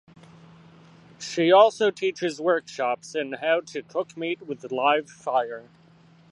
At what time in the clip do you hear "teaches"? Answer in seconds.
1.91-2.41